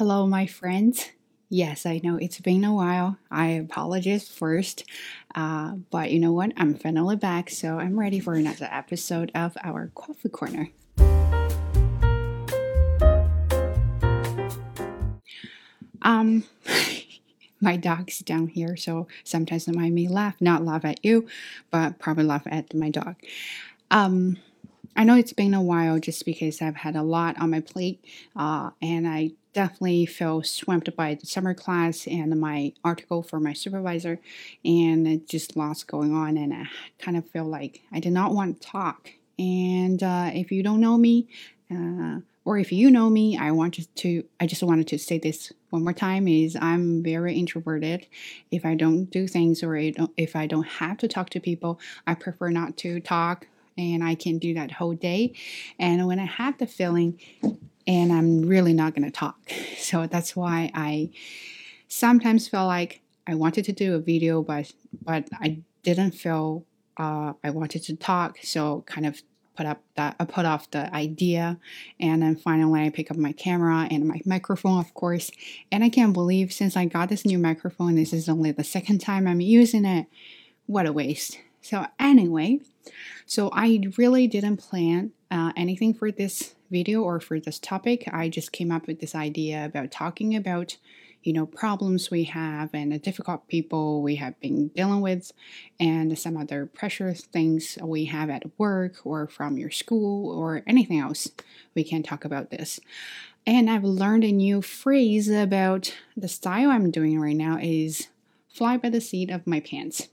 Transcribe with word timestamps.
Hello, 0.00 0.26
my 0.26 0.46
friends. 0.46 1.10
Yes, 1.50 1.84
I 1.84 2.00
know 2.02 2.16
it's 2.16 2.40
been 2.40 2.64
a 2.64 2.72
while. 2.72 3.18
I 3.30 3.48
apologize 3.48 4.30
first. 4.30 4.82
Uh, 5.34 5.74
but 5.90 6.10
you 6.10 6.18
know 6.18 6.32
what? 6.32 6.52
I'm 6.56 6.72
finally 6.72 7.16
back, 7.16 7.50
so 7.50 7.78
I'm 7.78 8.00
ready 8.00 8.18
for 8.18 8.32
another 8.32 8.66
episode 8.72 9.30
of 9.34 9.58
our 9.62 9.90
Coffee 9.94 10.30
Corner. 10.30 10.70
Um, 16.00 16.44
my 17.60 17.76
dog's 17.76 18.20
down 18.20 18.46
here, 18.46 18.78
so 18.78 19.06
sometimes 19.22 19.68
might 19.68 19.92
me 19.92 20.08
laugh. 20.08 20.36
Not 20.40 20.64
laugh 20.64 20.86
at 20.86 21.04
you, 21.04 21.28
but 21.70 21.98
probably 21.98 22.24
laugh 22.24 22.46
at 22.46 22.72
my 22.72 22.88
dog. 22.88 23.16
Um, 23.90 24.38
I 24.96 25.04
know 25.04 25.16
it's 25.16 25.34
been 25.34 25.52
a 25.52 25.62
while 25.62 25.98
just 25.98 26.24
because 26.24 26.62
I've 26.62 26.76
had 26.76 26.96
a 26.96 27.02
lot 27.02 27.38
on 27.38 27.50
my 27.50 27.60
plate, 27.60 28.02
uh, 28.34 28.70
and 28.80 29.06
I 29.06 29.32
definitely 29.52 30.06
feel 30.06 30.42
swamped 30.42 30.94
by 30.96 31.14
the 31.14 31.26
summer 31.26 31.54
class 31.54 32.06
and 32.06 32.38
my 32.40 32.72
article 32.84 33.22
for 33.22 33.40
my 33.40 33.52
supervisor, 33.52 34.20
and 34.64 35.28
just 35.28 35.56
lots 35.56 35.84
going 35.84 36.14
on, 36.14 36.36
and 36.36 36.52
I 36.52 36.66
kind 36.98 37.16
of 37.16 37.28
feel 37.28 37.44
like 37.44 37.82
I 37.92 38.00
did 38.00 38.12
not 38.12 38.32
want 38.32 38.60
to 38.60 38.68
talk. 38.68 39.10
And 39.38 40.02
uh, 40.02 40.30
if 40.34 40.52
you 40.52 40.62
don't 40.62 40.80
know 40.80 40.98
me, 40.98 41.28
uh, 41.70 42.20
or 42.44 42.58
if 42.58 42.72
you 42.72 42.90
know 42.90 43.10
me, 43.10 43.38
I 43.38 43.50
wanted 43.52 43.88
to 43.96 44.24
I 44.40 44.46
just 44.46 44.62
wanted 44.62 44.88
to 44.88 44.98
say 44.98 45.18
this 45.18 45.52
one 45.70 45.84
more 45.84 45.92
time 45.92 46.26
is 46.26 46.56
I'm 46.60 47.02
very 47.02 47.34
introverted. 47.34 48.06
If 48.50 48.64
I 48.64 48.74
don't 48.74 49.04
do 49.04 49.28
things 49.28 49.62
or 49.62 49.76
if 49.76 50.34
I 50.34 50.46
don't 50.46 50.66
have 50.66 50.98
to 50.98 51.08
talk 51.08 51.30
to 51.30 51.40
people, 51.40 51.78
I 52.06 52.14
prefer 52.14 52.50
not 52.50 52.76
to 52.78 53.00
talk 53.00 53.46
and 53.78 54.02
I 54.02 54.14
can 54.14 54.38
do 54.38 54.54
that 54.54 54.72
whole 54.72 54.94
day. 54.94 55.34
And 55.78 56.06
when 56.06 56.18
I 56.18 56.24
have 56.24 56.58
the 56.58 56.66
feeling 56.66 57.20
and 57.90 58.12
I'm 58.12 58.42
really 58.42 58.72
not 58.72 58.94
going 58.94 59.04
to 59.04 59.10
talk. 59.10 59.36
So 59.90 60.06
that's 60.06 60.36
why 60.36 60.70
I 60.72 61.10
sometimes 61.88 62.46
feel 62.46 62.66
like 62.66 63.00
I 63.26 63.34
wanted 63.34 63.64
to 63.64 63.72
do 63.72 63.96
a 63.96 63.98
video 63.98 64.40
but 64.40 64.72
but 65.02 65.28
I 65.32 65.62
didn't 65.82 66.12
feel 66.12 66.64
uh, 66.96 67.32
I 67.42 67.50
wanted 67.50 67.82
to 67.84 67.96
talk, 67.96 68.38
so 68.42 68.84
kind 68.86 69.04
of 69.06 69.20
put 69.56 69.66
up 69.66 69.82
that 69.96 70.14
I 70.20 70.26
put 70.26 70.44
off 70.44 70.70
the 70.70 70.94
idea 70.94 71.58
and 71.98 72.22
then 72.22 72.36
finally 72.36 72.84
I 72.84 72.90
pick 72.90 73.10
up 73.10 73.16
my 73.16 73.32
camera 73.32 73.88
and 73.90 74.06
my 74.06 74.20
microphone 74.24 74.78
of 74.78 74.94
course. 74.94 75.32
And 75.72 75.82
I 75.82 75.88
can't 75.88 76.12
believe 76.12 76.52
since 76.52 76.76
I 76.76 76.84
got 76.84 77.08
this 77.08 77.26
new 77.26 77.38
microphone 77.38 77.96
this 77.96 78.12
is 78.12 78.28
only 78.28 78.52
the 78.52 78.62
second 78.62 78.98
time 79.00 79.26
I'm 79.26 79.40
using 79.40 79.84
it. 79.84 80.06
What 80.66 80.86
a 80.86 80.92
waste. 80.92 81.40
So 81.62 81.86
anyway 81.98 82.60
so 83.26 83.50
I 83.52 83.80
really 83.98 84.28
didn't 84.28 84.58
plan 84.58 85.12
uh, 85.30 85.52
anything 85.56 85.94
for 85.94 86.12
this 86.12 86.54
video 86.70 87.02
or 87.02 87.20
for 87.20 87.40
this 87.40 87.58
topic 87.58 88.08
I 88.12 88.28
just 88.28 88.52
came 88.52 88.70
up 88.70 88.86
with 88.86 89.00
this 89.00 89.14
idea 89.14 89.64
about 89.64 89.90
talking 89.90 90.36
about 90.36 90.76
you 91.22 91.32
know, 91.32 91.46
problems 91.46 92.10
we 92.10 92.24
have 92.24 92.70
and 92.72 92.92
the 92.92 92.98
difficult 92.98 93.46
people 93.46 94.02
we 94.02 94.16
have 94.16 94.38
been 94.40 94.68
dealing 94.68 95.00
with, 95.00 95.32
and 95.78 96.18
some 96.18 96.36
other 96.36 96.66
pressure 96.66 97.12
things 97.12 97.78
we 97.82 98.06
have 98.06 98.30
at 98.30 98.44
work 98.58 98.94
or 99.04 99.26
from 99.26 99.58
your 99.58 99.70
school 99.70 100.30
or 100.30 100.62
anything 100.66 100.98
else. 100.98 101.28
We 101.74 101.84
can 101.84 102.02
talk 102.02 102.24
about 102.24 102.50
this. 102.50 102.80
And 103.46 103.70
I've 103.70 103.84
learned 103.84 104.24
a 104.24 104.32
new 104.32 104.62
phrase 104.62 105.28
about 105.28 105.94
the 106.16 106.28
style 106.28 106.70
I'm 106.70 106.90
doing 106.90 107.20
right 107.20 107.36
now 107.36 107.58
is 107.60 108.08
fly 108.48 108.76
by 108.76 108.90
the 108.90 109.00
seat 109.00 109.30
of 109.30 109.46
my 109.46 109.60
pants. 109.60 110.08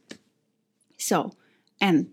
So, 0.97 1.33
and 1.79 2.11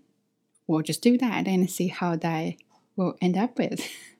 we'll 0.67 0.81
just 0.81 1.01
do 1.01 1.17
that 1.17 1.47
and 1.47 1.69
see 1.69 1.87
how 1.87 2.15
that 2.15 2.55
will 2.95 3.17
end 3.21 3.37
up 3.37 3.57
with. 3.57 3.85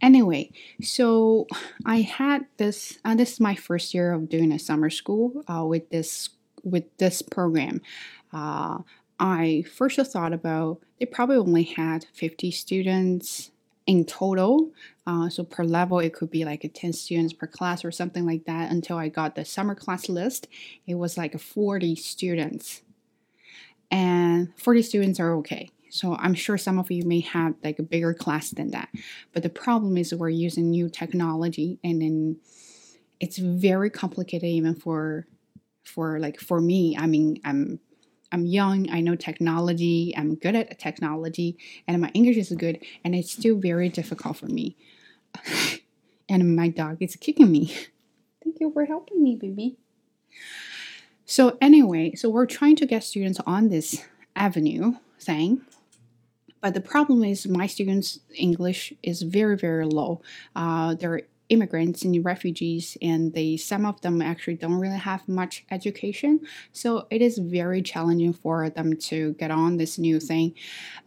Anyway, 0.00 0.50
so 0.82 1.46
I 1.86 2.00
had 2.00 2.46
this, 2.56 2.98
and 3.04 3.20
this 3.20 3.34
is 3.34 3.40
my 3.40 3.54
first 3.54 3.94
year 3.94 4.12
of 4.12 4.28
doing 4.28 4.50
a 4.50 4.58
summer 4.58 4.90
school 4.90 5.44
uh, 5.46 5.64
with 5.64 5.90
this 5.90 6.30
with 6.64 6.84
this 6.98 7.22
program. 7.22 7.80
Uh, 8.32 8.78
I 9.18 9.64
first 9.72 10.00
thought 10.12 10.32
about 10.32 10.80
they 10.98 11.06
probably 11.06 11.36
only 11.36 11.62
had 11.62 12.06
50 12.12 12.50
students 12.50 13.52
in 13.86 14.04
total. 14.04 14.72
Uh, 15.06 15.28
so 15.28 15.44
per 15.44 15.64
level, 15.64 15.98
it 15.98 16.14
could 16.14 16.30
be 16.30 16.44
like 16.44 16.64
a 16.64 16.68
10 16.68 16.92
students 16.92 17.32
per 17.32 17.46
class 17.46 17.84
or 17.84 17.90
something 17.90 18.26
like 18.26 18.44
that. 18.44 18.70
Until 18.70 18.96
I 18.96 19.08
got 19.08 19.34
the 19.34 19.44
summer 19.44 19.74
class 19.74 20.08
list, 20.08 20.48
it 20.86 20.94
was 20.94 21.16
like 21.16 21.38
40 21.38 21.94
students, 21.96 22.82
and 23.90 24.52
40 24.56 24.82
students 24.82 25.20
are 25.20 25.34
okay. 25.36 25.70
So 25.92 26.16
I'm 26.18 26.32
sure 26.32 26.56
some 26.56 26.78
of 26.78 26.90
you 26.90 27.04
may 27.04 27.20
have 27.20 27.54
like 27.62 27.78
a 27.78 27.82
bigger 27.82 28.14
class 28.14 28.48
than 28.48 28.70
that. 28.70 28.88
But 29.34 29.42
the 29.42 29.50
problem 29.50 29.98
is 29.98 30.14
we're 30.14 30.30
using 30.30 30.70
new 30.70 30.88
technology 30.88 31.78
and 31.84 32.00
then 32.00 32.38
it's 33.20 33.36
very 33.36 33.90
complicated 33.90 34.48
even 34.48 34.74
for 34.74 35.26
for 35.84 36.18
like 36.18 36.40
for 36.40 36.62
me. 36.62 36.96
I 36.98 37.06
mean, 37.06 37.42
I'm 37.44 37.78
I'm 38.32 38.46
young, 38.46 38.88
I 38.90 39.02
know 39.02 39.16
technology, 39.16 40.14
I'm 40.16 40.36
good 40.36 40.56
at 40.56 40.78
technology, 40.78 41.58
and 41.86 42.00
my 42.00 42.10
English 42.14 42.38
is 42.38 42.52
good, 42.52 42.82
and 43.04 43.14
it's 43.14 43.32
still 43.32 43.56
very 43.56 43.90
difficult 43.90 44.38
for 44.38 44.46
me. 44.46 44.78
and 46.30 46.56
my 46.56 46.68
dog 46.68 46.96
is 47.00 47.16
kicking 47.16 47.52
me. 47.52 47.66
Thank 48.42 48.60
you 48.60 48.72
for 48.72 48.86
helping 48.86 49.22
me, 49.22 49.36
baby. 49.36 49.76
So, 51.26 51.58
anyway, 51.60 52.14
so 52.14 52.30
we're 52.30 52.46
trying 52.46 52.76
to 52.76 52.86
get 52.86 53.04
students 53.04 53.40
on 53.46 53.68
this 53.68 54.02
avenue 54.34 54.94
thing 55.20 55.60
but 56.62 56.74
the 56.74 56.80
problem 56.80 57.24
is 57.24 57.46
my 57.46 57.66
students' 57.66 58.20
English 58.34 58.94
is 59.02 59.22
very, 59.22 59.56
very 59.56 59.84
low. 59.84 60.22
Uh, 60.56 60.94
they're 60.94 61.22
immigrants 61.48 62.02
and 62.02 62.24
refugees 62.24 62.96
and 63.02 63.34
they 63.34 63.58
some 63.58 63.84
of 63.84 64.00
them 64.00 64.22
actually 64.22 64.54
don't 64.54 64.80
really 64.80 64.96
have 64.96 65.28
much 65.28 65.64
education. 65.70 66.40
So 66.72 67.06
it 67.10 67.20
is 67.20 67.36
very 67.36 67.82
challenging 67.82 68.32
for 68.32 68.70
them 68.70 68.96
to 69.10 69.34
get 69.34 69.50
on 69.50 69.76
this 69.76 69.98
new 69.98 70.18
thing. 70.18 70.54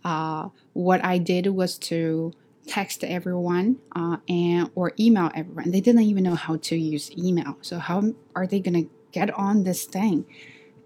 Uh, 0.03 0.49
what 0.73 1.03
i 1.03 1.17
did 1.17 1.47
was 1.47 1.79
to 1.79 2.31
text 2.67 3.03
everyone 3.03 3.77
uh, 3.95 4.17
and 4.29 4.69
or 4.75 4.91
email 4.99 5.31
everyone. 5.33 5.71
They 5.71 5.81
didn't 5.81 6.03
even 6.03 6.23
know 6.23 6.35
how 6.35 6.57
to 6.57 6.75
use 6.75 7.11
email. 7.17 7.57
So 7.61 7.79
how 7.79 8.13
are 8.35 8.45
they 8.45 8.59
going 8.59 8.83
to 8.83 8.89
get 9.11 9.31
on 9.31 9.63
this 9.63 9.85
thing? 9.85 10.25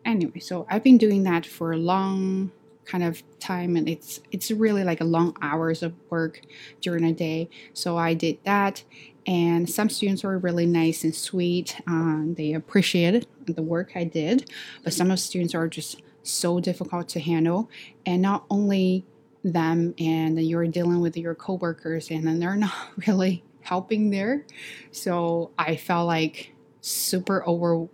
Anyway 0.05 0.39
so 0.39 0.65
i've 0.69 0.83
been 0.83 0.97
doing 0.97 1.23
that 1.23 1.45
for 1.45 1.73
a 1.73 1.77
long 1.77 2.51
kind 2.89 3.03
of 3.03 3.21
time 3.39 3.75
and 3.75 3.87
it's 3.87 4.19
it's 4.31 4.51
really 4.51 4.83
like 4.83 5.01
a 5.01 5.05
long 5.05 5.35
hours 5.41 5.83
of 5.83 5.93
work 6.09 6.41
during 6.81 7.03
a 7.03 7.13
day. 7.13 7.49
So 7.73 7.97
i 7.97 8.13
did 8.13 8.37
that 8.43 8.83
and 9.25 9.69
some 9.69 9.89
students 9.89 10.23
were 10.23 10.37
really 10.39 10.65
nice 10.65 11.03
and 11.03 11.13
sweet 11.13 11.79
um, 11.87 12.35
they 12.37 12.53
appreciated 12.53 13.27
the 13.45 13.61
work 13.61 13.91
i 13.95 14.03
did 14.03 14.49
but 14.83 14.93
some 14.93 15.07
of 15.11 15.17
the 15.17 15.21
students 15.21 15.53
are 15.53 15.67
just 15.67 16.01
so 16.23 16.59
difficult 16.59 17.07
to 17.09 17.19
handle 17.19 17.69
and 18.05 18.21
not 18.21 18.45
only 18.49 19.05
them 19.43 19.93
and 19.99 20.39
you're 20.41 20.67
dealing 20.67 20.99
with 20.99 21.15
your 21.15 21.35
coworkers 21.35 22.09
and 22.11 22.27
then 22.27 22.39
they're 22.39 22.55
not 22.67 22.73
really 23.07 23.43
helping 23.61 24.09
there. 24.09 24.45
So 24.91 25.51
i 25.57 25.75
felt 25.75 26.07
like 26.07 26.53
super 26.81 27.47
over 27.47 27.87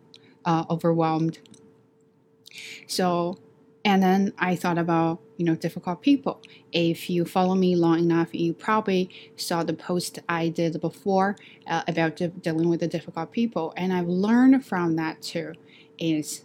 uh, 0.45 0.63
overwhelmed. 0.69 1.39
So 2.87 3.39
and 3.85 4.01
then 4.01 4.33
I 4.39 4.55
thought 4.55 4.79
about, 4.79 5.21
you 5.37 5.45
know, 5.45 5.55
difficult 5.55 6.01
people. 6.01 6.41
If 6.71 7.07
you 7.07 7.23
follow 7.23 7.53
me 7.53 7.75
long 7.75 7.99
enough, 7.99 8.33
you 8.33 8.53
probably 8.53 9.11
saw 9.37 9.63
the 9.63 9.75
post 9.75 10.17
I 10.27 10.49
did 10.49 10.81
before 10.81 11.37
uh, 11.67 11.83
about 11.87 12.15
de- 12.15 12.29
dealing 12.29 12.67
with 12.67 12.79
the 12.79 12.87
difficult 12.87 13.31
people. 13.31 13.73
And 13.77 13.93
I've 13.93 14.07
learned 14.07 14.65
from 14.65 14.95
that 14.95 15.21
too 15.21 15.53
is 15.99 16.43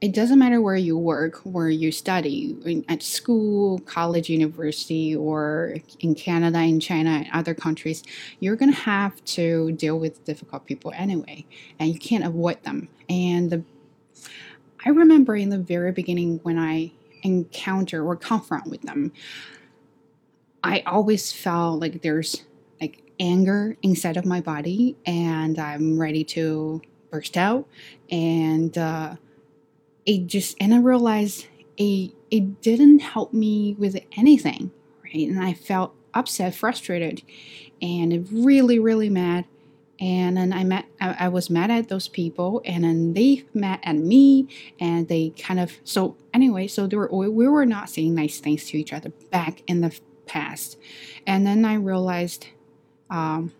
it 0.00 0.12
doesn't 0.12 0.40
matter 0.40 0.60
where 0.60 0.76
you 0.76 0.98
work, 0.98 1.36
where 1.44 1.70
you 1.70 1.92
study, 1.92 2.84
at 2.88 3.04
school, 3.04 3.78
college, 3.80 4.28
university, 4.28 5.14
or 5.14 5.76
in 6.00 6.16
Canada, 6.16 6.58
in 6.58 6.80
China, 6.80 7.10
and 7.10 7.26
other 7.32 7.54
countries, 7.54 8.02
you're 8.40 8.56
going 8.56 8.72
to 8.72 8.80
have 8.80 9.24
to 9.26 9.70
deal 9.72 10.00
with 10.00 10.24
difficult 10.24 10.66
people 10.66 10.92
anyway, 10.96 11.46
and 11.78 11.88
you 11.88 12.00
can't 12.00 12.24
avoid 12.24 12.60
them. 12.64 12.88
And 13.08 13.48
the 13.48 13.62
I 14.84 14.90
remember 14.90 15.36
in 15.36 15.50
the 15.50 15.58
very 15.58 15.92
beginning 15.92 16.40
when 16.42 16.58
I 16.58 16.92
encounter 17.22 18.04
or 18.04 18.16
confront 18.16 18.66
with 18.66 18.82
them, 18.82 19.12
I 20.64 20.80
always 20.86 21.32
felt 21.32 21.80
like 21.80 22.02
there's 22.02 22.44
like 22.80 23.02
anger 23.18 23.76
inside 23.82 24.16
of 24.16 24.24
my 24.24 24.40
body 24.40 24.96
and 25.06 25.58
I'm 25.58 25.98
ready 25.98 26.24
to 26.24 26.82
burst 27.10 27.36
out. 27.36 27.68
And 28.10 28.76
uh, 28.76 29.16
it 30.06 30.26
just, 30.26 30.56
and 30.60 30.74
I 30.74 30.78
realized 30.78 31.46
it, 31.76 32.12
it 32.30 32.60
didn't 32.60 33.00
help 33.00 33.32
me 33.32 33.74
with 33.78 33.98
anything, 34.16 34.72
right? 35.04 35.28
And 35.28 35.42
I 35.42 35.52
felt 35.54 35.94
upset, 36.14 36.54
frustrated, 36.54 37.22
and 37.80 38.28
really, 38.30 38.78
really 38.78 39.10
mad 39.10 39.46
and 40.02 40.36
then 40.36 40.52
I 40.52 40.64
met 40.64 40.86
I, 41.00 41.16
I, 41.20 41.28
was 41.28 41.48
mad 41.48 41.70
at 41.70 41.88
those 41.88 42.08
people 42.08 42.60
and 42.64 42.82
then 42.82 43.12
they 43.14 43.44
met 43.54 43.78
at 43.84 43.96
me 43.96 44.48
and 44.80 45.06
they 45.06 45.30
kind 45.38 45.60
of 45.60 45.78
so 45.84 46.16
anyway 46.34 46.66
so 46.66 46.88
were, 46.88 47.08
we 47.08 47.46
were 47.46 47.64
not 47.64 47.88
saying 47.88 48.14
nice 48.14 48.40
things 48.40 48.64
to 48.70 48.78
each 48.78 48.92
other 48.92 49.10
back 49.30 49.62
in 49.68 49.80
the 49.80 49.96
past. 50.26 50.78
And 51.26 51.46
then 51.46 51.64
I 51.64 51.74
realized 51.74 52.48
um, 53.10 53.52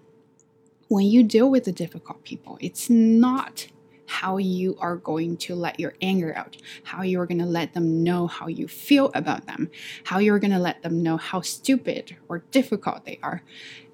when 0.88 1.06
you 1.06 1.22
deal 1.22 1.50
with 1.50 1.64
the 1.64 1.72
difficult 1.72 2.24
people, 2.24 2.58
it's 2.60 2.90
not 2.90 3.66
how 4.12 4.36
you 4.36 4.76
are 4.78 4.96
going 4.96 5.38
to 5.38 5.54
let 5.54 5.80
your 5.80 5.94
anger 6.02 6.36
out, 6.36 6.58
how 6.84 7.02
you're 7.02 7.24
going 7.24 7.38
to 7.38 7.46
let 7.46 7.72
them 7.72 8.04
know 8.04 8.26
how 8.26 8.46
you 8.46 8.68
feel 8.68 9.10
about 9.14 9.46
them, 9.46 9.70
how 10.04 10.18
you're 10.18 10.38
going 10.38 10.52
to 10.52 10.58
let 10.58 10.82
them 10.82 11.02
know 11.02 11.16
how 11.16 11.40
stupid 11.40 12.14
or 12.28 12.40
difficult 12.50 13.06
they 13.06 13.18
are. 13.22 13.42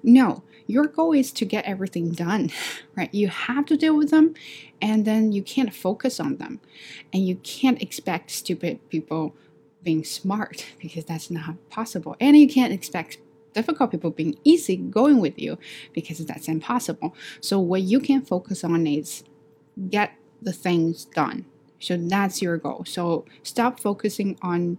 No, 0.03 0.43
your 0.67 0.87
goal 0.87 1.13
is 1.13 1.31
to 1.31 1.45
get 1.45 1.63
everything 1.63 2.11
done, 2.11 2.51
right? 2.97 3.11
You 3.13 3.29
have 3.29 3.65
to 3.67 3.77
deal 3.77 3.95
with 3.95 4.11
them 4.11 4.33
and 4.81 5.05
then 5.05 5.31
you 5.31 5.41
can't 5.41 5.73
focus 5.73 6.19
on 6.19 6.35
them. 6.35 6.59
And 7.13 7.25
you 7.25 7.35
can't 7.37 7.81
expect 7.81 8.29
stupid 8.29 8.89
people 8.89 9.33
being 9.81 10.03
smart 10.03 10.65
because 10.81 11.05
that's 11.05 11.31
not 11.31 11.55
possible. 11.69 12.17
And 12.19 12.35
you 12.35 12.49
can't 12.49 12.73
expect 12.73 13.19
difficult 13.53 13.91
people 13.91 14.11
being 14.11 14.37
easy 14.43 14.75
going 14.75 15.19
with 15.19 15.39
you 15.39 15.57
because 15.93 16.23
that's 16.25 16.49
impossible. 16.49 17.15
So 17.39 17.57
what 17.57 17.83
you 17.83 18.01
can 18.01 18.21
focus 18.21 18.65
on 18.65 18.85
is 18.85 19.23
get 19.89 20.13
the 20.41 20.53
things 20.53 21.05
done. 21.05 21.45
So 21.79 21.95
that's 21.97 22.41
your 22.41 22.57
goal. 22.57 22.83
So 22.85 23.25
stop 23.43 23.79
focusing 23.79 24.37
on 24.41 24.77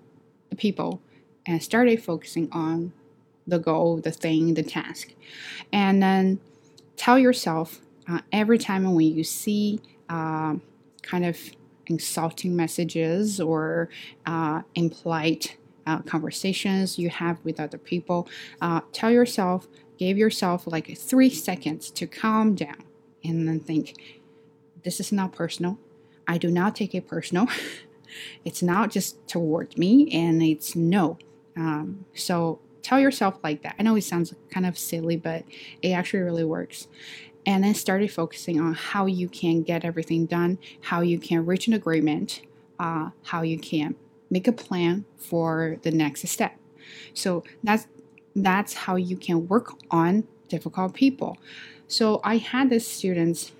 the 0.50 0.56
people 0.56 1.00
and 1.46 1.62
started 1.62 2.02
focusing 2.02 2.48
on 2.52 2.92
the 3.46 3.58
goal, 3.58 3.98
the 3.98 4.10
thing, 4.10 4.54
the 4.54 4.62
task. 4.62 5.12
And 5.72 6.02
then 6.02 6.40
tell 6.96 7.18
yourself 7.18 7.80
uh, 8.08 8.20
every 8.32 8.58
time 8.58 8.84
when 8.92 9.06
you 9.06 9.24
see 9.24 9.80
uh, 10.08 10.56
kind 11.02 11.24
of 11.24 11.38
insulting 11.86 12.54
messages 12.54 13.40
or 13.40 13.88
uh, 14.26 14.62
implied 14.74 15.50
uh, 15.86 16.00
conversations 16.02 16.98
you 16.98 17.08
have 17.08 17.38
with 17.44 17.58
other 17.58 17.78
people, 17.78 18.28
uh, 18.60 18.80
tell 18.92 19.10
yourself, 19.10 19.66
give 19.98 20.18
yourself 20.18 20.66
like 20.66 20.96
three 20.96 21.30
seconds 21.30 21.90
to 21.90 22.06
calm 22.06 22.54
down 22.54 22.84
and 23.24 23.48
then 23.48 23.60
think, 23.60 24.19
this 24.82 25.00
is 25.00 25.12
not 25.12 25.32
personal. 25.32 25.78
I 26.26 26.38
do 26.38 26.50
not 26.50 26.76
take 26.76 26.94
it 26.94 27.06
personal. 27.06 27.48
it's 28.44 28.62
not 28.62 28.90
just 28.90 29.26
towards 29.26 29.76
me, 29.76 30.10
and 30.12 30.42
it's 30.42 30.76
no. 30.76 31.18
Um, 31.56 32.04
so 32.14 32.60
tell 32.82 33.00
yourself 33.00 33.38
like 33.42 33.62
that. 33.62 33.76
I 33.78 33.82
know 33.82 33.96
it 33.96 34.04
sounds 34.04 34.34
kind 34.50 34.66
of 34.66 34.78
silly, 34.78 35.16
but 35.16 35.44
it 35.82 35.90
actually 35.90 36.20
really 36.20 36.44
works. 36.44 36.88
And 37.46 37.64
then 37.64 37.74
started 37.74 38.12
focusing 38.12 38.60
on 38.60 38.74
how 38.74 39.06
you 39.06 39.28
can 39.28 39.62
get 39.62 39.84
everything 39.84 40.26
done, 40.26 40.58
how 40.82 41.00
you 41.00 41.18
can 41.18 41.46
reach 41.46 41.66
an 41.66 41.72
agreement, 41.72 42.42
uh, 42.78 43.10
how 43.24 43.42
you 43.42 43.58
can 43.58 43.96
make 44.30 44.46
a 44.46 44.52
plan 44.52 45.04
for 45.16 45.78
the 45.82 45.90
next 45.90 46.26
step. 46.28 46.56
So 47.14 47.44
that's 47.62 47.86
that's 48.36 48.74
how 48.74 48.96
you 48.96 49.16
can 49.16 49.48
work 49.48 49.72
on 49.90 50.24
difficult 50.48 50.94
people. 50.94 51.38
So 51.88 52.20
I 52.22 52.36
had 52.36 52.70
this 52.70 52.86
students 52.86 53.52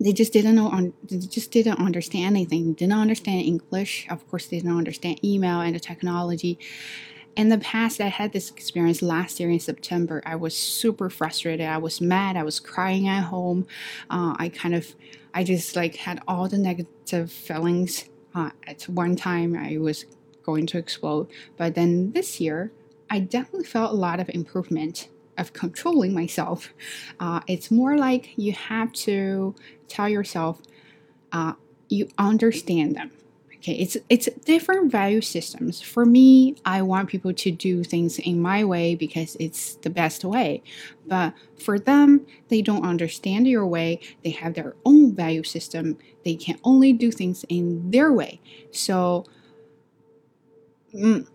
they 0.00 0.12
just 0.12 0.32
didn't 0.32 0.54
know 0.54 0.92
they 1.04 1.18
just 1.18 1.50
didn't 1.50 1.78
understand 1.78 2.36
anything. 2.36 2.72
Didn't 2.74 2.92
understand 2.92 3.42
english. 3.42 4.06
Of 4.08 4.28
course 4.28 4.46
they 4.46 4.58
didn't 4.58 4.76
understand 4.76 5.24
email 5.24 5.60
and 5.60 5.74
the 5.74 5.80
technology. 5.80 6.58
In 7.36 7.48
the 7.48 7.58
past 7.58 8.00
i 8.00 8.06
had 8.06 8.32
this 8.32 8.50
experience 8.50 9.02
last 9.02 9.40
year 9.40 9.50
in 9.50 9.60
september. 9.60 10.22
I 10.24 10.36
was 10.36 10.56
super 10.56 11.10
frustrated. 11.10 11.66
I 11.66 11.78
was 11.78 12.00
mad. 12.00 12.36
I 12.36 12.42
was 12.42 12.60
crying 12.60 13.08
at 13.08 13.24
home. 13.24 13.66
Uh, 14.10 14.34
i 14.38 14.48
kind 14.48 14.74
of 14.74 14.94
i 15.34 15.42
just 15.44 15.74
like 15.76 15.96
had 15.96 16.20
all 16.28 16.48
the 16.48 16.58
negative 16.58 17.32
feelings 17.32 18.08
uh, 18.34 18.50
at 18.66 18.82
one 18.84 19.16
time 19.16 19.56
i 19.56 19.78
was 19.78 20.06
going 20.44 20.66
to 20.66 20.78
explode. 20.78 21.28
But 21.56 21.74
then 21.74 22.12
this 22.12 22.40
year 22.40 22.72
i 23.10 23.18
definitely 23.18 23.66
felt 23.66 23.90
a 23.90 23.96
lot 23.96 24.20
of 24.20 24.28
improvement 24.30 25.08
of 25.38 25.52
controlling 25.52 26.12
myself. 26.12 26.74
Uh, 27.20 27.40
it's 27.46 27.70
more 27.70 27.96
like 27.96 28.30
you 28.36 28.52
have 28.52 28.92
to 28.92 29.54
tell 29.88 30.08
yourself 30.08 30.60
uh, 31.32 31.54
you 31.88 32.08
understand 32.18 32.96
them. 32.96 33.10
Okay, 33.56 33.74
it's 33.74 33.96
it's 34.08 34.28
different 34.44 34.92
value 34.92 35.20
systems. 35.20 35.80
For 35.80 36.06
me, 36.06 36.54
I 36.64 36.80
want 36.82 37.08
people 37.08 37.32
to 37.34 37.50
do 37.50 37.82
things 37.82 38.18
in 38.20 38.40
my 38.40 38.64
way 38.64 38.94
because 38.94 39.36
it's 39.40 39.74
the 39.76 39.90
best 39.90 40.24
way. 40.24 40.62
But 41.06 41.34
for 41.58 41.76
them, 41.76 42.24
they 42.48 42.62
don't 42.62 42.84
understand 42.84 43.48
your 43.48 43.66
way. 43.66 43.98
They 44.22 44.30
have 44.30 44.54
their 44.54 44.76
own 44.84 45.12
value 45.12 45.42
system. 45.42 45.98
They 46.24 46.36
can 46.36 46.58
only 46.62 46.92
do 46.92 47.10
things 47.10 47.44
in 47.48 47.90
their 47.90 48.12
way. 48.12 48.40
So 48.70 49.24
mm, 50.94 51.26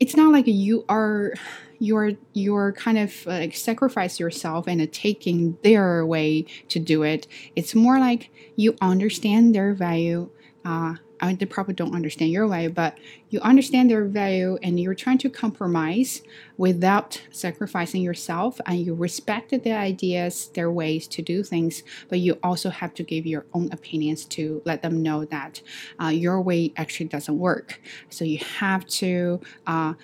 it's 0.00 0.16
not 0.16 0.32
like 0.32 0.48
you 0.48 0.84
are 0.88 1.34
you're 1.78 2.12
you're 2.32 2.72
kind 2.72 2.98
of 2.98 3.26
like 3.26 3.54
sacrifice 3.54 4.20
yourself 4.20 4.66
and 4.66 4.92
taking 4.92 5.58
their 5.62 6.04
way 6.06 6.46
to 6.68 6.78
do 6.78 7.02
it. 7.02 7.26
It's 7.56 7.74
more 7.74 7.98
like 7.98 8.30
you 8.56 8.76
understand 8.80 9.54
their 9.54 9.74
value. 9.74 10.30
Uh, 10.64 10.96
I 11.20 11.28
mean, 11.28 11.36
they 11.36 11.46
probably 11.46 11.74
don't 11.74 11.94
understand 11.94 12.32
your 12.32 12.46
value, 12.46 12.70
but 12.70 12.98
you 13.30 13.40
understand 13.40 13.90
their 13.90 14.04
value 14.04 14.58
and 14.62 14.78
you're 14.78 14.94
trying 14.94 15.18
to 15.18 15.30
compromise 15.30 16.22
without 16.56 17.22
sacrificing 17.30 18.02
yourself 18.02 18.60
and 18.66 18.80
you 18.80 18.94
respect 18.94 19.50
their 19.62 19.78
ideas, 19.78 20.48
their 20.54 20.70
ways 20.70 21.06
to 21.08 21.22
do 21.22 21.42
things, 21.42 21.82
but 22.08 22.18
you 22.18 22.38
also 22.42 22.68
have 22.68 22.94
to 22.94 23.02
give 23.02 23.26
your 23.26 23.46
own 23.54 23.70
opinions 23.72 24.24
to 24.26 24.60
let 24.64 24.82
them 24.82 25.02
know 25.02 25.24
that 25.24 25.62
uh, 26.02 26.08
your 26.08 26.40
way 26.40 26.72
actually 26.76 27.06
doesn't 27.06 27.38
work. 27.38 27.80
So 28.10 28.24
you 28.24 28.38
have 28.58 28.86
to 28.86 29.40
uh, 29.66 29.94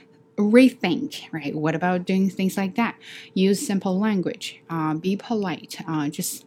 rethink, 0.41 1.33
right? 1.33 1.55
What 1.55 1.75
about 1.75 2.07
doing 2.07 2.31
things 2.31 2.57
like 2.57 2.75
that? 2.77 2.97
Use 3.35 3.65
simple 3.65 3.99
language, 3.99 4.61
uh, 4.69 4.95
be 4.95 5.17
polite, 5.17 5.77
uh, 5.89 6.09
just 6.09 6.47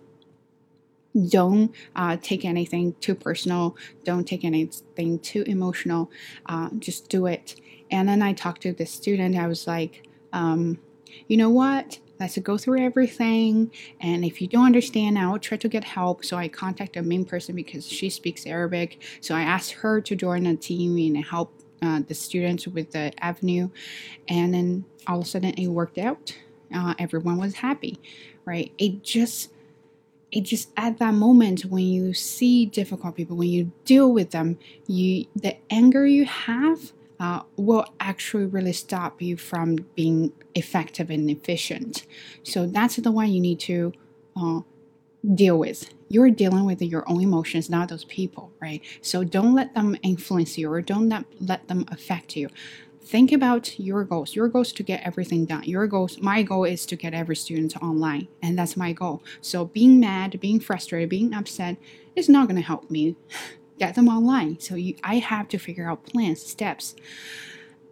don't 1.29 1.73
uh, 1.95 2.17
take 2.21 2.43
anything 2.43 2.93
too 2.99 3.15
personal, 3.15 3.75
don't 4.03 4.27
take 4.27 4.43
anything 4.43 5.19
too 5.19 5.43
emotional, 5.43 6.09
uh, 6.47 6.69
just 6.79 7.09
do 7.09 7.27
it. 7.27 7.59
And 7.91 8.09
then 8.09 8.21
I 8.21 8.33
talked 8.33 8.61
to 8.63 8.73
the 8.73 8.85
student, 8.85 9.35
I 9.35 9.47
was 9.47 9.67
like, 9.67 10.07
um, 10.31 10.79
you 11.27 11.37
know 11.37 11.49
what? 11.49 11.99
Let's 12.19 12.37
go 12.39 12.57
through 12.57 12.79
everything. 12.79 13.71
And 13.99 14.23
if 14.25 14.41
you 14.41 14.47
don't 14.47 14.65
understand, 14.65 15.19
I'll 15.19 15.39
try 15.39 15.57
to 15.57 15.69
get 15.69 15.83
help. 15.83 16.23
So 16.25 16.37
I 16.37 16.47
contacted 16.47 17.03
a 17.03 17.07
main 17.07 17.25
person 17.25 17.55
because 17.55 17.87
she 17.87 18.09
speaks 18.09 18.45
Arabic. 18.45 19.01
So 19.21 19.35
I 19.35 19.41
asked 19.41 19.71
her 19.73 20.01
to 20.01 20.15
join 20.15 20.45
a 20.45 20.55
team 20.55 20.97
and 20.97 21.23
help 21.23 21.62
uh, 21.83 22.01
the 22.07 22.13
students 22.13 22.67
with 22.67 22.91
the 22.91 23.11
avenue. 23.23 23.69
And 24.27 24.53
then 24.53 24.85
all 25.05 25.19
of 25.19 25.25
a 25.25 25.27
sudden 25.27 25.53
it 25.55 25.67
worked 25.67 25.97
out. 25.97 26.37
Uh, 26.73 26.95
everyone 26.97 27.37
was 27.37 27.55
happy 27.55 27.99
right? 28.45 28.71
It 28.77 29.03
just 29.03 29.51
it 30.31 30.41
just 30.41 30.71
at 30.77 30.97
that 30.97 31.13
moment 31.13 31.65
when 31.65 31.83
you 31.83 32.13
see 32.13 32.65
difficult 32.65 33.15
people 33.15 33.37
when 33.37 33.49
you 33.49 33.71
deal 33.85 34.11
with 34.11 34.31
them 34.31 34.57
you 34.87 35.25
the 35.35 35.55
anger 35.69 36.07
you 36.07 36.25
have 36.25 36.91
uh, 37.19 37.41
will 37.55 37.85
actually 37.99 38.45
really 38.45 38.73
stop 38.73 39.21
you 39.21 39.37
from 39.37 39.75
being 39.95 40.33
effective 40.55 41.09
and 41.09 41.29
efficient. 41.29 42.05
So 42.41 42.65
that's 42.65 42.95
the 42.97 43.11
one 43.11 43.31
you 43.31 43.39
need 43.39 43.59
to 43.61 43.93
uh, 44.35 44.61
deal 45.35 45.57
with. 45.57 45.89
You're 46.09 46.29
dealing 46.29 46.65
with 46.65 46.81
your 46.81 47.09
own 47.09 47.21
emotions, 47.21 47.69
not 47.69 47.89
those 47.89 48.03
people, 48.05 48.51
right? 48.61 48.81
So 49.01 49.23
don't 49.23 49.55
let 49.55 49.73
them 49.73 49.97
influence 50.03 50.57
you 50.57 50.71
or 50.71 50.81
don't 50.81 51.09
let, 51.09 51.25
let 51.39 51.67
them 51.67 51.85
affect 51.89 52.35
you. 52.35 52.49
Think 53.01 53.31
about 53.31 53.79
your 53.79 54.03
goals. 54.05 54.35
Your 54.35 54.47
goal 54.47 54.61
is 54.61 54.71
to 54.73 54.83
get 54.83 55.01
everything 55.03 55.45
done. 55.45 55.63
Your 55.63 55.87
goals, 55.87 56.19
my 56.21 56.41
goal 56.41 56.63
is 56.63 56.85
to 56.85 56.95
get 56.95 57.13
every 57.13 57.35
student 57.35 57.75
online, 57.81 58.29
and 58.41 58.57
that's 58.57 58.77
my 58.77 58.93
goal. 58.93 59.21
So 59.41 59.65
being 59.65 59.99
mad, 59.99 60.39
being 60.39 60.59
frustrated, 60.61 61.09
being 61.09 61.33
upset 61.33 61.77
is 62.15 62.29
not 62.29 62.47
going 62.47 62.55
to 62.55 62.65
help 62.65 62.89
me 62.89 63.17
get 63.79 63.95
them 63.95 64.07
online. 64.07 64.59
So 64.59 64.75
you, 64.75 64.95
I 65.03 65.15
have 65.15 65.49
to 65.49 65.57
figure 65.57 65.89
out 65.89 66.05
plans, 66.05 66.45
steps. 66.45 66.95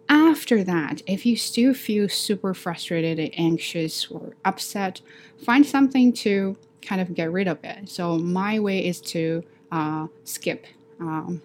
After 0.08 0.64
that, 0.64 1.02
if 1.06 1.26
you 1.26 1.36
still 1.36 1.74
feel 1.74 2.08
super 2.08 2.54
frustrated, 2.54 3.32
anxious, 3.36 4.10
or 4.10 4.34
upset, 4.44 5.02
find 5.44 5.64
something 5.64 6.12
to 6.14 6.56
kind 6.82 7.00
of 7.00 7.14
get 7.14 7.30
rid 7.32 7.48
of 7.48 7.58
it. 7.62 7.88
So 7.88 8.18
my 8.18 8.58
way 8.58 8.84
is 8.84 9.00
to 9.02 9.44
uh, 9.70 10.08
skip. 10.24 10.66
Um, 11.00 11.42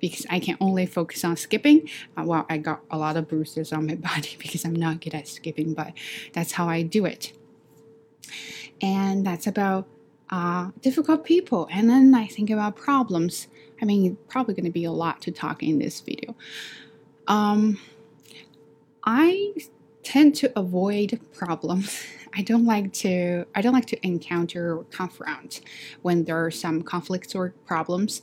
because 0.00 0.26
I 0.28 0.40
can 0.40 0.56
only 0.60 0.86
focus 0.86 1.24
on 1.24 1.36
skipping. 1.36 1.88
Uh, 2.16 2.24
well, 2.24 2.46
I 2.50 2.58
got 2.58 2.82
a 2.90 2.98
lot 2.98 3.16
of 3.16 3.28
bruises 3.28 3.72
on 3.72 3.86
my 3.86 3.94
body 4.10 4.36
because 4.38 4.64
I'm 4.64 4.76
not 4.76 5.00
good 5.00 5.14
at 5.14 5.28
skipping, 5.28 5.74
but 5.74 5.92
that's 6.32 6.52
how 6.52 6.68
I 6.68 6.82
do 6.82 7.06
it. 7.06 7.32
And 8.82 9.26
that's 9.26 9.46
about 9.46 9.86
uh, 10.30 10.70
difficult 10.82 11.24
people. 11.24 11.68
And 11.70 11.88
then 11.88 12.14
I 12.14 12.26
think 12.26 12.50
about 12.50 12.76
problems. 12.76 13.48
I 13.80 13.84
mean, 13.84 14.18
probably 14.28 14.54
going 14.54 14.66
to 14.66 14.70
be 14.70 14.84
a 14.84 14.92
lot 14.92 15.22
to 15.22 15.30
talk 15.30 15.62
in 15.62 15.78
this 15.78 16.00
video. 16.00 16.36
Um, 17.26 17.78
I 19.04 19.54
tend 20.12 20.34
to 20.34 20.46
avoid 20.58 21.20
problems 21.34 22.02
I 22.38 22.42
don't 22.42 22.66
like 22.66 22.92
to 23.04 23.46
I 23.54 23.62
don't 23.62 23.72
like 23.72 23.86
to 23.86 24.06
encounter 24.06 24.78
or 24.78 24.84
confront 24.84 25.62
when 26.02 26.24
there 26.24 26.44
are 26.44 26.50
some 26.50 26.82
conflicts 26.82 27.34
or 27.34 27.54
problems, 27.66 28.22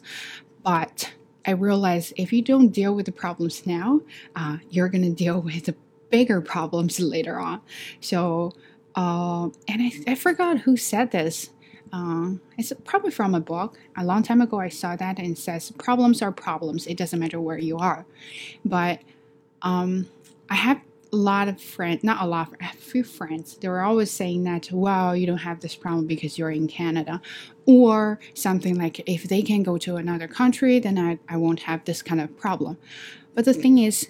but 0.63 1.11
I 1.45 1.51
realize 1.51 2.13
if 2.15 2.31
you 2.31 2.41
don't 2.43 2.67
deal 2.67 2.93
with 2.95 3.07
the 3.07 3.11
problems 3.11 3.65
now, 3.65 4.01
uh, 4.35 4.57
you're 4.69 4.87
gonna 4.87 5.09
deal 5.09 5.41
with 5.49 5.65
the 5.65 5.75
bigger 6.11 6.41
problems 6.41 6.99
later 7.15 7.39
on. 7.39 7.61
So 8.01 8.53
Uh, 8.95 9.49
and 9.67 9.81
I, 9.87 9.91
I 10.11 10.15
forgot 10.15 10.59
who 10.65 10.77
said 10.77 11.09
this. 11.09 11.49
Uh, 11.91 12.37
it's 12.59 12.71
probably 12.85 13.09
from 13.09 13.33
a 13.33 13.39
book. 13.39 13.71
A 13.97 14.03
long 14.05 14.21
time 14.21 14.41
ago, 14.41 14.57
I 14.59 14.69
saw 14.69 14.95
that 14.95 15.17
and 15.17 15.29
it 15.33 15.39
says 15.39 15.71
problems 15.87 16.21
are 16.21 16.31
problems. 16.31 16.85
It 16.85 16.97
doesn't 17.01 17.19
matter 17.19 17.39
where 17.41 17.57
you 17.69 17.77
are. 17.77 18.05
But 18.63 18.99
um, 19.63 20.05
I 20.49 20.55
have 20.65 20.79
lot 21.15 21.47
of 21.47 21.61
friends, 21.61 22.03
not 22.03 22.21
a 22.21 22.27
lot, 22.27 22.53
a 22.61 22.73
few 22.75 23.03
friends. 23.03 23.57
They 23.57 23.67
were 23.67 23.81
always 23.81 24.11
saying 24.11 24.43
that, 24.43 24.69
well, 24.71 25.15
you 25.15 25.27
don't 25.27 25.37
have 25.37 25.59
this 25.59 25.75
problem 25.75 26.07
because 26.07 26.37
you're 26.37 26.51
in 26.51 26.67
Canada. 26.67 27.21
Or 27.65 28.19
something 28.33 28.75
like, 28.75 29.07
if 29.07 29.23
they 29.23 29.41
can 29.41 29.63
go 29.63 29.77
to 29.77 29.95
another 29.95 30.27
country, 30.27 30.79
then 30.79 30.97
I, 30.97 31.19
I 31.29 31.37
won't 31.37 31.61
have 31.61 31.85
this 31.85 32.01
kind 32.01 32.19
of 32.19 32.37
problem. 32.37 32.77
But 33.35 33.45
the 33.45 33.53
thing 33.53 33.77
is, 33.77 34.09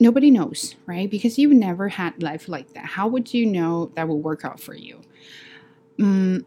nobody 0.00 0.30
knows, 0.30 0.76
right? 0.86 1.10
Because 1.10 1.38
you've 1.38 1.52
never 1.52 1.88
had 1.88 2.22
life 2.22 2.48
like 2.48 2.72
that. 2.74 2.84
How 2.84 3.08
would 3.08 3.34
you 3.34 3.46
know 3.46 3.90
that 3.94 4.08
will 4.08 4.20
work 4.20 4.44
out 4.44 4.60
for 4.60 4.74
you? 4.74 5.00
Um, 6.00 6.46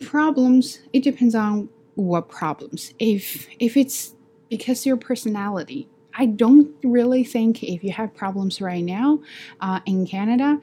problems, 0.00 0.80
it 0.92 1.02
depends 1.02 1.34
on 1.34 1.68
what 1.94 2.28
problems. 2.28 2.94
If 2.98 3.46
if 3.58 3.76
it's 3.76 4.14
because 4.48 4.84
your 4.86 4.96
personality, 4.96 5.88
I 6.14 6.26
don't 6.26 6.74
really 6.82 7.24
think 7.24 7.62
if 7.62 7.82
you 7.82 7.92
have 7.92 8.14
problems 8.14 8.60
right 8.60 8.84
now 8.84 9.20
uh, 9.60 9.80
in 9.86 10.06
Canada, 10.06 10.60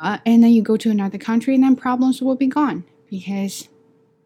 uh, 0.00 0.18
and 0.24 0.42
then 0.42 0.50
you 0.50 0.62
go 0.62 0.76
to 0.76 0.90
another 0.90 1.18
country, 1.18 1.54
and 1.54 1.62
then 1.62 1.76
problems 1.76 2.22
will 2.22 2.36
be 2.36 2.46
gone 2.46 2.84
because 3.08 3.68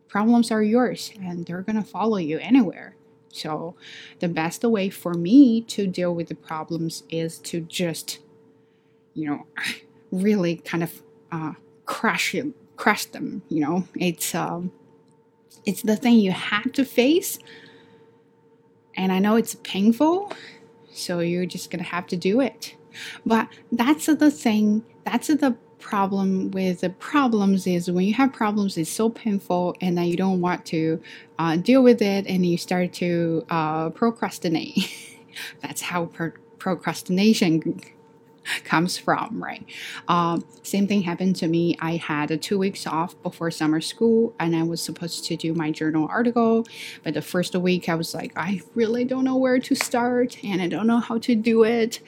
problems 0.09 0.53
are 0.53 0.63
yours 0.63 1.13
and 1.21 1.45
they're 1.45 1.63
gonna 1.63 1.83
follow 1.83 2.19
you 2.19 2.39
anywhere. 2.39 2.95
So, 3.33 3.75
the 4.21 4.29
best 4.29 4.63
way 4.63 4.91
for 4.91 5.15
me 5.15 5.61
to 5.63 5.89
deal 5.89 6.15
with 6.15 6.29
the 6.29 6.37
problems 6.37 7.03
is 7.11 7.39
to 7.41 7.63
just, 7.63 8.21
you 9.13 9.29
know, 9.29 9.47
really 10.13 10.57
kind 10.59 10.85
of 10.85 11.03
uh, 11.33 11.55
crush 11.85 12.33
it, 12.37 12.47
crush 12.77 13.07
them. 13.07 13.43
You 13.49 13.61
know, 13.63 13.89
it's 13.97 14.37
um, 14.37 14.71
it's 15.67 15.83
the 15.83 15.97
thing 15.97 16.19
you 16.19 16.31
have 16.31 16.71
to 16.75 16.85
face, 16.85 17.41
and 18.97 19.13
I 19.13 19.19
know 19.19 19.37
it's 19.37 19.57
painful, 19.57 20.33
so 20.93 21.21
you're 21.21 21.47
just 21.47 21.71
gonna 21.71 21.83
have 21.83 22.07
to 22.09 22.17
do 22.17 22.41
it. 22.41 22.75
But 23.27 23.49
that's 23.73 24.07
the 24.07 24.31
thing. 24.31 24.85
That's 25.05 25.29
the 25.29 25.57
problem 25.85 26.51
with 26.53 26.81
the 26.81 26.89
problems 26.91 27.67
is 27.67 27.91
when 27.91 28.07
you 28.07 28.15
have 28.15 28.33
problems 28.33 28.79
it's 28.79 28.89
so 28.89 29.11
painful 29.11 29.77
and 29.83 29.99
then 29.99 30.07
you 30.07 30.17
don't 30.17 30.41
want 30.41 30.65
to 30.65 30.99
uh, 31.39 31.57
deal 31.57 31.83
with 31.83 32.01
it 32.01 32.27
and 32.27 32.47
you 32.47 32.57
start 32.57 32.91
to 32.91 33.45
uh, 33.51 33.91
procrastinate 33.91 34.91
that's 35.61 35.83
how 35.83 36.07
per- 36.07 36.33
procrastination 36.59 37.79
comes 38.65 38.97
from 38.97 39.43
right 39.43 39.65
um, 40.09 40.45
same 40.63 40.87
thing 40.87 41.03
happened 41.03 41.37
to 41.37 41.47
me 41.49 41.77
i 41.81 41.97
had 41.97 42.41
two 42.43 42.59
weeks 42.59 42.87
off 42.87 43.21
before 43.23 43.51
summer 43.51 43.81
school 43.81 44.35
and 44.41 44.55
i 44.55 44.63
was 44.63 44.83
supposed 44.83 45.25
to 45.25 45.37
do 45.37 45.55
my 45.55 45.71
journal 45.71 46.09
article 46.11 46.65
but 47.03 47.15
the 47.15 47.23
first 47.23 47.55
week 47.57 47.89
i 47.89 47.95
was 47.95 48.15
like 48.15 48.33
i 48.37 48.61
really 48.75 49.05
don't 49.05 49.25
know 49.25 49.37
where 49.37 49.59
to 49.59 49.75
start 49.75 50.37
and 50.45 50.61
i 50.61 50.69
don't 50.69 50.87
know 50.87 51.01
how 51.01 51.19
to 51.19 51.35
do 51.35 51.65
it 51.65 52.01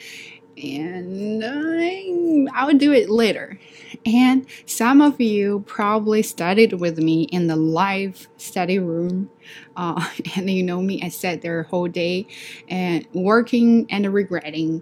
and 0.57 1.43
I, 1.45 2.45
I'll 2.53 2.73
do 2.73 2.91
it 2.91 3.09
later. 3.09 3.59
And 4.05 4.45
some 4.65 5.01
of 5.01 5.21
you 5.21 5.63
probably 5.67 6.23
studied 6.23 6.73
with 6.73 6.97
me 6.97 7.23
in 7.23 7.47
the 7.47 7.55
live 7.55 8.27
study 8.37 8.79
room, 8.79 9.29
uh, 9.75 10.07
and 10.35 10.49
you 10.49 10.63
know 10.63 10.81
me. 10.81 11.01
I 11.03 11.09
sat 11.09 11.41
there 11.41 11.63
whole 11.63 11.87
day 11.87 12.27
and 12.67 13.05
working 13.13 13.85
and 13.89 14.11
regretting. 14.13 14.81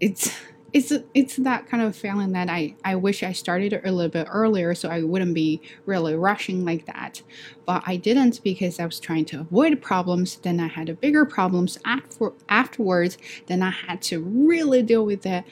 It's 0.00 0.30
it's 0.72 0.92
it's 1.14 1.36
that 1.36 1.66
kind 1.68 1.82
of 1.82 1.96
feeling 1.96 2.32
that 2.32 2.50
I 2.50 2.74
I 2.84 2.96
wish 2.96 3.22
I 3.22 3.32
started 3.32 3.72
a 3.72 3.90
little 3.92 4.10
bit 4.10 4.26
earlier 4.30 4.74
so 4.74 4.88
I 4.88 5.02
wouldn't 5.02 5.34
be 5.34 5.62
really 5.86 6.14
rushing 6.14 6.64
like 6.64 6.86
that. 6.86 7.22
But 7.64 7.82
I 7.86 7.96
didn't 7.96 8.42
because 8.42 8.78
I 8.78 8.84
was 8.84 9.00
trying 9.00 9.24
to 9.26 9.40
avoid 9.40 9.80
problems. 9.80 10.36
Then 10.36 10.60
I 10.60 10.68
had 10.68 11.00
bigger 11.00 11.24
problems 11.24 11.78
after 11.84 12.32
afterwards. 12.48 13.16
Then 13.46 13.62
I 13.62 13.70
had 13.70 14.02
to 14.02 14.20
really 14.20 14.82
deal 14.82 15.06
with 15.06 15.24
it. 15.24 15.44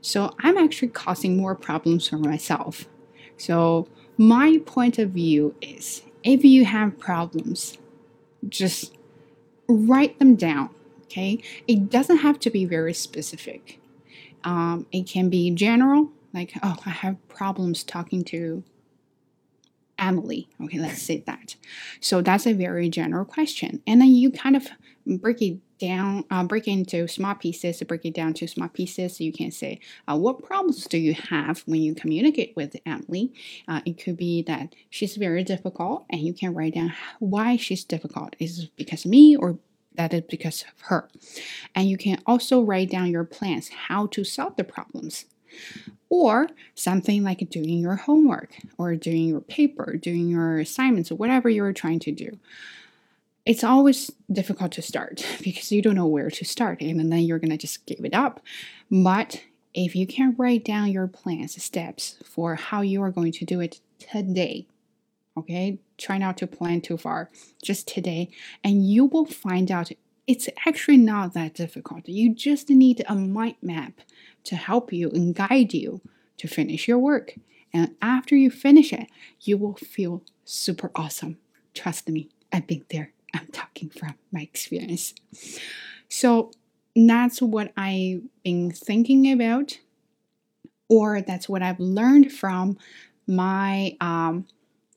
So 0.00 0.34
I'm 0.40 0.58
actually 0.58 0.88
causing 0.88 1.36
more 1.36 1.54
problems 1.54 2.08
for 2.08 2.18
myself. 2.18 2.86
So 3.36 3.88
my 4.16 4.60
point 4.64 4.98
of 4.98 5.10
view 5.10 5.54
is 5.60 6.02
if 6.22 6.44
you 6.44 6.64
have 6.64 6.98
problems, 6.98 7.78
just 8.48 8.96
write 9.66 10.18
them 10.18 10.36
down. 10.36 10.70
Okay, 11.12 11.42
it 11.68 11.90
doesn't 11.90 12.18
have 12.18 12.40
to 12.40 12.50
be 12.50 12.64
very 12.64 12.94
specific 12.94 13.78
um, 14.44 14.86
it 14.92 15.06
can 15.06 15.28
be 15.28 15.50
general, 15.50 16.10
like, 16.34 16.52
oh, 16.62 16.76
I 16.86 16.90
have 16.90 17.28
problems 17.28 17.84
talking 17.84 18.24
to 18.24 18.64
Emily. 19.98 20.48
Okay, 20.62 20.78
let's 20.78 21.02
say 21.02 21.22
that. 21.26 21.56
So 22.00 22.22
that's 22.22 22.46
a 22.46 22.52
very 22.52 22.88
general 22.88 23.24
question. 23.24 23.82
And 23.86 24.00
then 24.00 24.08
you 24.08 24.30
kind 24.32 24.56
of 24.56 24.66
break 25.06 25.42
it 25.42 25.58
down, 25.78 26.24
uh, 26.30 26.44
break 26.44 26.66
into 26.66 27.06
small 27.06 27.34
pieces, 27.34 27.82
break 27.82 28.04
it 28.04 28.14
down 28.14 28.34
to 28.34 28.48
small 28.48 28.68
pieces. 28.68 29.20
You 29.20 29.32
can 29.32 29.50
say, 29.50 29.80
uh, 30.08 30.16
what 30.16 30.42
problems 30.42 30.86
do 30.86 30.98
you 30.98 31.14
have 31.14 31.60
when 31.66 31.82
you 31.82 31.94
communicate 31.94 32.54
with 32.56 32.76
Emily? 32.86 33.32
Uh, 33.68 33.80
it 33.84 34.02
could 34.02 34.16
be 34.16 34.42
that 34.42 34.74
she's 34.90 35.16
very 35.16 35.44
difficult, 35.44 36.06
and 36.10 36.20
you 36.20 36.32
can 36.32 36.54
write 36.54 36.74
down 36.74 36.92
why 37.18 37.56
she's 37.56 37.84
difficult. 37.84 38.34
Is 38.38 38.60
it 38.60 38.70
because 38.76 39.04
of 39.04 39.10
me 39.10 39.36
or 39.36 39.58
that 39.96 40.14
is 40.14 40.22
because 40.22 40.62
of 40.62 40.80
her. 40.82 41.08
And 41.74 41.88
you 41.88 41.96
can 41.96 42.18
also 42.26 42.62
write 42.62 42.90
down 42.90 43.10
your 43.10 43.24
plans, 43.24 43.68
how 43.68 44.06
to 44.08 44.24
solve 44.24 44.56
the 44.56 44.64
problems. 44.64 45.26
Or 46.08 46.48
something 46.74 47.22
like 47.22 47.48
doing 47.50 47.78
your 47.78 47.96
homework 47.96 48.54
or 48.78 48.96
doing 48.96 49.28
your 49.28 49.40
paper, 49.40 49.96
doing 49.96 50.28
your 50.28 50.58
assignments, 50.58 51.10
or 51.10 51.16
whatever 51.16 51.48
you're 51.48 51.72
trying 51.72 52.00
to 52.00 52.12
do. 52.12 52.38
It's 53.44 53.64
always 53.64 54.10
difficult 54.30 54.72
to 54.72 54.82
start 54.82 55.26
because 55.42 55.72
you 55.72 55.82
don't 55.82 55.96
know 55.96 56.06
where 56.06 56.30
to 56.30 56.44
start, 56.44 56.80
and 56.80 57.12
then 57.12 57.20
you're 57.20 57.38
gonna 57.38 57.58
just 57.58 57.84
give 57.86 58.04
it 58.04 58.14
up. 58.14 58.40
But 58.90 59.42
if 59.74 59.96
you 59.96 60.06
can 60.06 60.34
write 60.36 60.64
down 60.64 60.92
your 60.92 61.06
plans, 61.06 61.62
steps 61.62 62.16
for 62.24 62.56
how 62.56 62.82
you 62.82 63.02
are 63.02 63.10
going 63.10 63.32
to 63.32 63.44
do 63.44 63.60
it 63.60 63.80
today, 63.98 64.66
Okay, 65.36 65.78
try 65.96 66.18
not 66.18 66.36
to 66.38 66.46
plan 66.46 66.82
too 66.82 66.98
far, 66.98 67.30
just 67.62 67.88
today, 67.88 68.30
and 68.62 68.86
you 68.86 69.06
will 69.06 69.24
find 69.24 69.70
out 69.70 69.90
it's 70.26 70.48
actually 70.66 70.98
not 70.98 71.32
that 71.34 71.54
difficult. 71.54 72.08
You 72.08 72.34
just 72.34 72.68
need 72.68 73.02
a 73.08 73.14
mind 73.14 73.56
map 73.62 74.00
to 74.44 74.56
help 74.56 74.92
you 74.92 75.10
and 75.10 75.34
guide 75.34 75.72
you 75.72 76.00
to 76.36 76.48
finish 76.48 76.86
your 76.86 76.98
work. 76.98 77.34
And 77.72 77.94
after 78.02 78.36
you 78.36 78.50
finish 78.50 78.92
it, 78.92 79.08
you 79.40 79.56
will 79.56 79.74
feel 79.74 80.22
super 80.44 80.90
awesome. 80.94 81.38
Trust 81.74 82.08
me, 82.08 82.28
I've 82.52 82.66
been 82.66 82.84
there. 82.90 83.12
I'm 83.34 83.46
talking 83.46 83.88
from 83.88 84.14
my 84.30 84.42
experience. 84.42 85.14
So 86.08 86.50
that's 86.94 87.40
what 87.40 87.72
I've 87.76 88.22
been 88.44 88.70
thinking 88.70 89.32
about, 89.32 89.78
or 90.90 91.22
that's 91.22 91.48
what 91.48 91.62
I've 91.62 91.80
learned 91.80 92.30
from 92.30 92.76
my 93.26 93.96
um, 94.00 94.46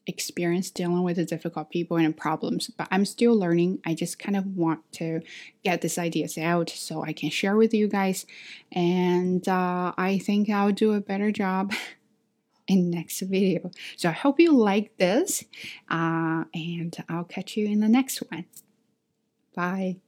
experience 0.07 0.69
dealing 0.69 1.03
with 1.03 1.17
the 1.17 1.25
difficult 1.25 1.69
people 1.69 1.97
and 1.97 2.15
problems, 2.15 2.67
but 2.67 2.87
I'm 2.91 3.05
still 3.05 3.37
learning. 3.37 3.79
I 3.85 3.93
just 3.93 4.19
kind 4.19 4.35
of 4.35 4.55
want 4.55 4.79
to 4.93 5.21
get 5.63 5.81
these 5.81 5.97
ideas 5.97 6.37
out 6.37 6.69
so 6.69 7.03
I 7.03 7.13
can 7.13 7.29
share 7.29 7.55
with 7.55 7.73
you 7.73 7.87
guys. 7.87 8.25
And 8.71 9.47
uh, 9.47 9.93
I 9.97 10.19
think 10.19 10.49
I'll 10.49 10.71
do 10.71 10.93
a 10.93 11.01
better 11.01 11.31
job 11.31 11.73
in 12.67 12.89
next 12.89 13.21
video. 13.21 13.71
So 13.97 14.09
I 14.09 14.13
hope 14.13 14.39
you 14.39 14.55
like 14.55 14.97
this, 14.97 15.43
uh, 15.89 16.45
and 16.53 16.95
I'll 17.09 17.23
catch 17.23 17.57
you 17.57 17.67
in 17.67 17.79
the 17.79 17.89
next 17.89 18.19
one. 18.29 18.45
Bye. 19.55 20.04